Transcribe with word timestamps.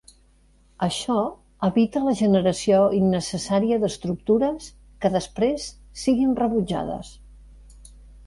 Això 0.85 1.17
evita 1.67 2.01
la 2.05 2.13
generació 2.21 2.79
innecessària 3.01 3.77
d'estructures 3.83 4.71
que 5.05 5.13
després 5.17 5.67
siguin 6.05 6.35
rebutjades. 6.43 7.13